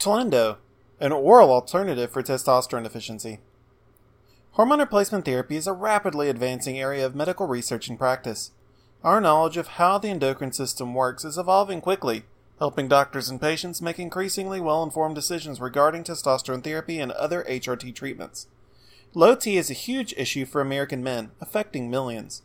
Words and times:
Tlando, 0.00 0.56
an 0.98 1.12
oral 1.12 1.52
alternative 1.52 2.10
for 2.10 2.22
testosterone 2.22 2.84
deficiency. 2.84 3.38
Hormone 4.52 4.80
replacement 4.80 5.26
therapy 5.26 5.56
is 5.56 5.66
a 5.66 5.74
rapidly 5.74 6.30
advancing 6.30 6.80
area 6.80 7.04
of 7.04 7.14
medical 7.14 7.46
research 7.46 7.86
and 7.86 7.98
practice. 7.98 8.52
Our 9.04 9.20
knowledge 9.20 9.58
of 9.58 9.68
how 9.68 9.98
the 9.98 10.08
endocrine 10.08 10.52
system 10.52 10.94
works 10.94 11.22
is 11.22 11.36
evolving 11.36 11.82
quickly, 11.82 12.24
helping 12.58 12.88
doctors 12.88 13.28
and 13.28 13.38
patients 13.38 13.82
make 13.82 13.98
increasingly 13.98 14.58
well 14.58 14.82
informed 14.82 15.16
decisions 15.16 15.60
regarding 15.60 16.04
testosterone 16.04 16.64
therapy 16.64 16.98
and 16.98 17.12
other 17.12 17.44
HRT 17.44 17.94
treatments. 17.94 18.46
Low 19.12 19.34
T 19.34 19.58
is 19.58 19.70
a 19.70 19.74
huge 19.74 20.14
issue 20.16 20.46
for 20.46 20.62
American 20.62 21.02
men, 21.02 21.32
affecting 21.42 21.90
millions. 21.90 22.40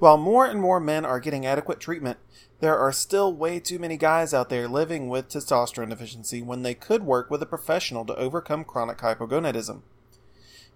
While 0.00 0.16
more 0.16 0.46
and 0.46 0.58
more 0.58 0.80
men 0.80 1.04
are 1.04 1.20
getting 1.20 1.44
adequate 1.44 1.78
treatment, 1.78 2.18
there 2.60 2.78
are 2.78 2.90
still 2.90 3.34
way 3.34 3.60
too 3.60 3.78
many 3.78 3.98
guys 3.98 4.32
out 4.32 4.48
there 4.48 4.66
living 4.66 5.10
with 5.10 5.28
testosterone 5.28 5.90
deficiency 5.90 6.40
when 6.40 6.62
they 6.62 6.72
could 6.72 7.02
work 7.02 7.30
with 7.30 7.42
a 7.42 7.46
professional 7.46 8.06
to 8.06 8.16
overcome 8.16 8.64
chronic 8.64 8.96
hypogonadism. 8.96 9.82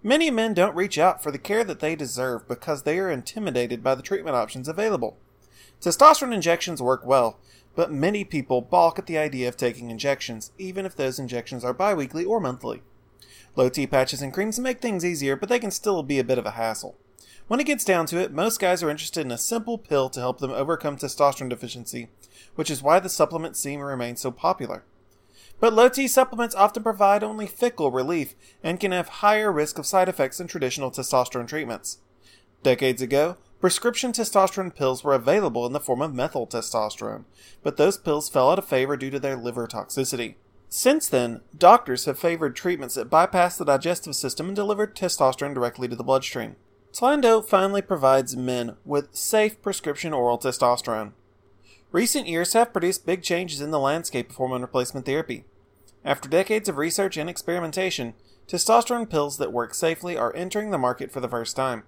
Many 0.03 0.29
men 0.29 0.53
don't 0.53 0.75
reach 0.75 0.99
out 0.99 1.23
for 1.23 1.31
the 1.31 1.39
care 1.39 1.63
that 1.63 1.79
they 1.79 1.95
deserve 1.95 2.47
because 2.47 2.83
they 2.83 2.99
are 2.99 3.09
intimidated 3.09 3.83
by 3.83 3.95
the 3.95 4.03
treatment 4.03 4.35
options 4.35 4.67
available. 4.67 5.17
Testosterone 5.81 6.31
injections 6.31 6.79
work 6.79 7.03
well, 7.03 7.39
but 7.75 7.91
many 7.91 8.23
people 8.23 8.61
balk 8.61 8.99
at 8.99 9.07
the 9.07 9.17
idea 9.17 9.47
of 9.47 9.57
taking 9.57 9.89
injections, 9.89 10.51
even 10.59 10.85
if 10.85 10.95
those 10.95 11.17
injections 11.17 11.65
are 11.65 11.73
biweekly 11.73 12.25
or 12.25 12.39
monthly. 12.39 12.83
Low 13.55 13.69
T 13.69 13.87
patches 13.87 14.21
and 14.21 14.31
creams 14.31 14.59
make 14.59 14.81
things 14.81 15.03
easier, 15.03 15.35
but 15.35 15.49
they 15.49 15.57
can 15.57 15.71
still 15.71 16.03
be 16.03 16.19
a 16.19 16.23
bit 16.23 16.37
of 16.37 16.45
a 16.45 16.51
hassle. 16.51 16.95
When 17.47 17.59
it 17.59 17.67
gets 17.67 17.83
down 17.83 18.07
to 18.07 18.17
it, 18.17 18.33
most 18.33 18.59
guys 18.59 18.81
are 18.81 18.89
interested 18.89 19.23
in 19.23 19.31
a 19.31 19.37
simple 19.37 19.77
pill 19.77 20.09
to 20.09 20.19
help 20.19 20.39
them 20.39 20.49
overcome 20.49 20.97
testosterone 20.97 21.49
deficiency, 21.49 22.09
which 22.55 22.71
is 22.71 22.81
why 22.81 22.99
the 22.99 23.07
supplement 23.07 23.55
seem 23.55 23.79
to 23.79 23.85
remain 23.85 24.15
so 24.15 24.31
popular. 24.31 24.83
But 25.59 25.73
low 25.73 25.87
T 25.87 26.07
supplements 26.07 26.55
often 26.55 26.81
provide 26.81 27.23
only 27.23 27.45
fickle 27.45 27.91
relief 27.91 28.33
and 28.63 28.79
can 28.79 28.91
have 28.91 29.07
higher 29.07 29.51
risk 29.51 29.77
of 29.77 29.85
side 29.85 30.09
effects 30.09 30.39
than 30.39 30.47
traditional 30.47 30.89
testosterone 30.89 31.47
treatments. 31.47 31.99
Decades 32.63 33.03
ago, 33.03 33.37
prescription 33.61 34.11
testosterone 34.11 34.75
pills 34.75 35.03
were 35.03 35.13
available 35.13 35.67
in 35.67 35.73
the 35.73 35.79
form 35.79 36.01
of 36.01 36.15
methyl 36.15 36.47
testosterone, 36.47 37.25
but 37.61 37.77
those 37.77 37.99
pills 37.99 38.27
fell 38.27 38.49
out 38.49 38.57
of 38.57 38.65
favor 38.65 38.97
due 38.97 39.11
to 39.11 39.19
their 39.19 39.37
liver 39.37 39.67
toxicity. 39.67 40.33
Since 40.67 41.07
then, 41.07 41.41
doctors 41.55 42.05
have 42.05 42.17
favored 42.17 42.55
treatments 42.55 42.95
that 42.95 43.11
bypass 43.11 43.55
the 43.55 43.65
digestive 43.65 44.15
system 44.15 44.47
and 44.47 44.55
deliver 44.55 44.87
testosterone 44.87 45.53
directly 45.53 45.87
to 45.87 45.95
the 45.95 46.03
bloodstream. 46.03 46.55
Tlando 46.95 47.45
finally 47.45 47.81
provides 47.81 48.37
men 48.37 48.77
with 48.85 49.13
safe 49.13 49.61
prescription 49.61 50.13
oral 50.13 50.37
testosterone. 50.37 51.11
Recent 51.91 52.25
years 52.25 52.53
have 52.53 52.71
produced 52.71 53.05
big 53.05 53.21
changes 53.21 53.59
in 53.59 53.71
the 53.71 53.81
landscape 53.81 54.29
of 54.29 54.37
hormone 54.37 54.61
replacement 54.61 55.05
therapy. 55.05 55.43
After 56.05 56.29
decades 56.29 56.69
of 56.69 56.77
research 56.77 57.17
and 57.17 57.29
experimentation, 57.29 58.13
testosterone 58.47 59.09
pills 59.09 59.37
that 59.39 59.51
work 59.51 59.73
safely 59.73 60.15
are 60.15 60.33
entering 60.37 60.71
the 60.71 60.77
market 60.77 61.11
for 61.11 61.19
the 61.19 61.27
first 61.27 61.57
time. 61.57 61.83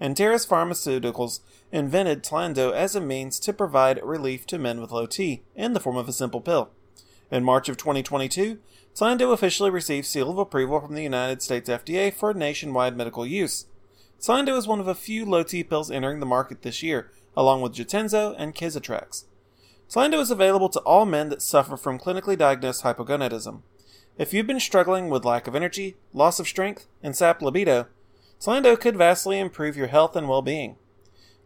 Antares 0.00 0.46
Pharmaceuticals 0.46 1.40
invented 1.70 2.24
Tlando 2.24 2.72
as 2.72 2.96
a 2.96 3.00
means 3.02 3.38
to 3.40 3.52
provide 3.52 4.02
relief 4.02 4.46
to 4.46 4.58
men 4.58 4.80
with 4.80 4.90
low 4.90 5.04
T 5.04 5.42
in 5.54 5.74
the 5.74 5.80
form 5.80 5.98
of 5.98 6.08
a 6.08 6.14
simple 6.14 6.40
pill. 6.40 6.70
In 7.30 7.44
March 7.44 7.68
of 7.68 7.76
2022, 7.76 8.58
Tlando 8.94 9.34
officially 9.34 9.68
received 9.68 10.06
seal 10.06 10.30
of 10.30 10.38
approval 10.38 10.80
from 10.80 10.94
the 10.94 11.02
United 11.02 11.42
States 11.42 11.68
FDA 11.68 12.10
for 12.10 12.32
nationwide 12.32 12.96
medical 12.96 13.26
use. 13.26 13.66
Tlando 14.20 14.54
is 14.58 14.66
one 14.66 14.80
of 14.80 14.86
a 14.86 14.94
few 14.94 15.24
low 15.24 15.42
T 15.42 15.64
pills 15.64 15.90
entering 15.90 16.20
the 16.20 16.26
market 16.26 16.60
this 16.60 16.82
year, 16.82 17.10
along 17.34 17.62
with 17.62 17.72
Jatenzo 17.72 18.34
and 18.36 18.54
Kyzatrex. 18.54 19.24
Tlando 19.88 20.20
is 20.20 20.30
available 20.30 20.68
to 20.68 20.80
all 20.80 21.06
men 21.06 21.30
that 21.30 21.40
suffer 21.40 21.74
from 21.74 21.98
clinically 21.98 22.36
diagnosed 22.36 22.84
hypogonadism. 22.84 23.62
If 24.18 24.34
you've 24.34 24.46
been 24.46 24.60
struggling 24.60 25.08
with 25.08 25.24
lack 25.24 25.46
of 25.46 25.54
energy, 25.54 25.96
loss 26.12 26.38
of 26.38 26.46
strength, 26.46 26.86
and 27.02 27.16
sap 27.16 27.40
libido, 27.40 27.86
Tlando 28.38 28.78
could 28.78 28.94
vastly 28.94 29.38
improve 29.38 29.74
your 29.74 29.86
health 29.86 30.14
and 30.14 30.28
well-being. 30.28 30.76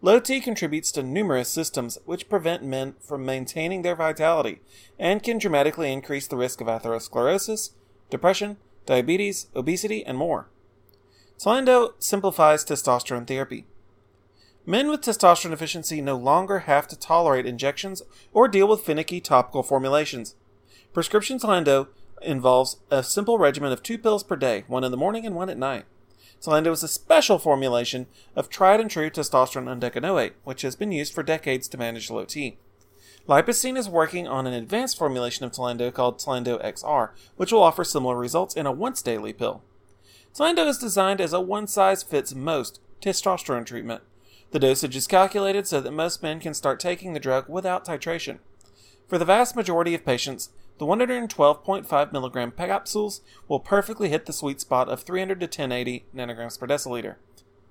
Low 0.03 0.19
T 0.19 0.41
contributes 0.41 0.91
to 0.93 1.05
numerous 1.05 1.49
systems 1.49 1.99
which 2.05 2.29
prevent 2.29 2.65
men 2.65 2.97
from 3.01 3.25
maintaining 3.25 3.83
their 3.83 3.95
vitality 3.95 4.61
and 4.99 5.23
can 5.23 5.39
dramatically 5.39 5.93
increase 5.93 6.27
the 6.27 6.37
risk 6.37 6.61
of 6.61 6.67
atherosclerosis, 6.67 7.71
depression, 8.11 8.57
diabetes, 8.84 9.47
obesity, 9.55 10.05
and 10.05 10.19
more. 10.19 10.49
Tlando 11.39 11.93
simplifies 11.99 12.65
testosterone 12.65 13.27
therapy. 13.27 13.67
Men 14.67 14.89
with 14.89 15.03
testosterone 15.03 15.50
deficiency 15.50 16.00
no 16.00 16.17
longer 16.17 16.61
have 16.61 16.89
to 16.89 16.99
tolerate 16.99 17.45
injections 17.45 18.03
or 18.33 18.49
deal 18.49 18.67
with 18.67 18.81
finicky 18.81 19.21
topical 19.21 19.62
formulations. 19.62 20.37
Prescription 20.93 21.39
Tlando 21.39 21.89
involves 22.22 22.78
a 22.91 23.03
simple 23.03 23.37
regimen 23.37 23.72
of 23.72 23.83
two 23.83 23.99
pills 23.99 24.22
per 24.22 24.37
day, 24.37 24.65
one 24.69 24.84
in 24.84 24.91
the 24.91 24.97
morning 24.97 25.27
and 25.27 25.34
one 25.34 25.50
at 25.50 25.59
night. 25.59 25.84
Tlando 26.41 26.72
is 26.72 26.83
a 26.83 26.89
special 26.89 27.39
formulation 27.39 28.06
of 28.37 28.49
tried 28.49 28.81
and 28.81 28.91
true 28.91 29.11
testosterone 29.11 29.69
undecanoate, 29.69 30.33
which 30.45 30.62
has 30.62 30.77
been 30.77 30.93
used 30.93 31.12
for 31.12 31.22
decades 31.22 31.69
to 31.69 31.78
manage 31.78 32.11
low 32.11 32.25
T. 32.25 32.59
Lipocine 33.27 33.77
is 33.77 33.89
working 33.89 34.28
on 34.28 34.47
an 34.47 34.53
advanced 34.53 34.99
formulation 34.99 35.45
of 35.45 35.53
Tlando 35.53 35.93
called 35.93 36.19
Tlando 36.19 36.62
XR, 36.62 37.11
which 37.37 37.53
will 37.53 37.62
offer 37.62 37.83
similar 37.83 38.16
results 38.16 38.55
in 38.55 38.66
a 38.66 38.72
once 38.72 39.03
daily 39.03 39.33
pill. 39.33 39.62
Tlando 40.34 40.67
is 40.67 40.78
designed 40.78 41.21
as 41.21 41.33
a 41.33 41.41
one 41.41 41.69
size 41.69 42.03
fits 42.03 42.34
most 42.34 42.81
testosterone 43.00 43.65
treatment. 43.65 44.03
The 44.50 44.59
dosage 44.59 44.97
is 44.97 45.06
calculated 45.06 45.69
so 45.69 45.81
that 45.81 45.93
most 45.93 46.25
men 46.25 46.41
can 46.41 46.55
start 46.55 46.81
taking 46.81 47.12
the 47.12 47.21
drug 47.21 47.49
without 47.49 47.84
titration. 47.84 48.41
For 49.06 49.17
the 49.17 49.25
vast 49.25 49.55
majority 49.55 49.95
of 49.95 50.05
patients, 50.05 50.50
the 50.78 50.87
112.5 50.87 52.12
milligram 52.12 52.50
capsules 52.50 53.21
will 53.47 53.61
perfectly 53.61 54.09
hit 54.09 54.27
the 54.27 54.33
sweet 54.33 54.61
spot 54.61 54.89
of 54.89 55.03
300 55.03 55.39
to 55.39 55.47
1080 55.47 56.06
nanograms 56.12 56.59
per 56.59 56.66
deciliter. 56.66 57.15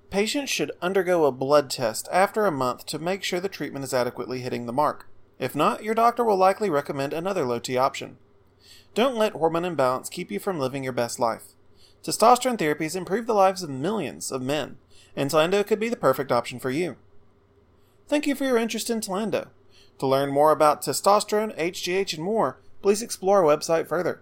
Patients 0.08 0.48
should 0.48 0.72
undergo 0.80 1.26
a 1.26 1.32
blood 1.32 1.68
test 1.68 2.08
after 2.10 2.46
a 2.46 2.52
month 2.52 2.86
to 2.86 2.98
make 2.98 3.22
sure 3.22 3.40
the 3.40 3.48
treatment 3.48 3.84
is 3.84 3.92
adequately 3.92 4.40
hitting 4.40 4.64
the 4.64 4.72
mark. 4.72 5.06
If 5.38 5.54
not, 5.54 5.82
your 5.82 5.94
doctor 5.94 6.24
will 6.24 6.36
likely 6.36 6.70
recommend 6.70 7.12
another 7.12 7.44
low 7.44 7.58
T 7.58 7.76
option. 7.76 8.16
Don't 8.94 9.16
let 9.16 9.32
hormone 9.32 9.66
imbalance 9.66 10.08
keep 10.08 10.30
you 10.30 10.38
from 10.38 10.58
living 10.58 10.82
your 10.82 10.92
best 10.94 11.18
life. 11.18 11.53
Testosterone 12.04 12.58
therapy 12.58 12.84
has 12.84 12.94
improved 12.94 13.26
the 13.26 13.32
lives 13.32 13.62
of 13.62 13.70
millions 13.70 14.30
of 14.30 14.42
men, 14.42 14.76
and 15.16 15.30
Tlando 15.30 15.66
could 15.66 15.80
be 15.80 15.88
the 15.88 15.96
perfect 15.96 16.30
option 16.30 16.58
for 16.58 16.70
you. 16.70 16.96
Thank 18.08 18.26
you 18.26 18.34
for 18.34 18.44
your 18.44 18.58
interest 18.58 18.90
in 18.90 19.00
Tlando. 19.00 19.48
To 20.00 20.06
learn 20.06 20.30
more 20.30 20.52
about 20.52 20.82
testosterone, 20.82 21.56
HGH, 21.58 22.12
and 22.12 22.22
more, 22.22 22.60
please 22.82 23.00
explore 23.00 23.42
our 23.42 23.56
website 23.56 23.86
further. 23.86 24.12